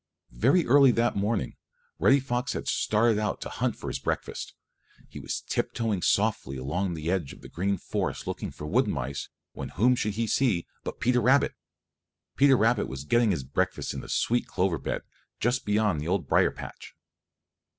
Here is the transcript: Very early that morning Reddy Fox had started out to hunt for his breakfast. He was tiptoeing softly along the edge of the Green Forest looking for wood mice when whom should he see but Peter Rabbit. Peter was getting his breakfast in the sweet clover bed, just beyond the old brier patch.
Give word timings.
Very 0.33 0.65
early 0.65 0.89
that 0.93 1.15
morning 1.15 1.57
Reddy 1.99 2.19
Fox 2.19 2.53
had 2.53 2.67
started 2.67 3.19
out 3.19 3.39
to 3.41 3.49
hunt 3.49 3.75
for 3.75 3.87
his 3.87 3.99
breakfast. 3.99 4.55
He 5.07 5.19
was 5.19 5.41
tiptoeing 5.41 6.01
softly 6.01 6.57
along 6.57 6.95
the 6.95 7.11
edge 7.11 7.33
of 7.33 7.41
the 7.41 7.47
Green 7.49 7.77
Forest 7.77 8.25
looking 8.25 8.49
for 8.49 8.65
wood 8.65 8.87
mice 8.87 9.29
when 9.53 9.69
whom 9.69 9.95
should 9.95 10.15
he 10.15 10.25
see 10.25 10.65
but 10.83 10.99
Peter 10.99 11.21
Rabbit. 11.21 11.53
Peter 12.35 12.57
was 12.57 13.03
getting 13.03 13.29
his 13.29 13.43
breakfast 13.43 13.93
in 13.93 14.01
the 14.01 14.09
sweet 14.09 14.47
clover 14.47 14.79
bed, 14.79 15.03
just 15.39 15.65
beyond 15.67 16.01
the 16.01 16.07
old 16.07 16.27
brier 16.27 16.49
patch. 16.49 16.95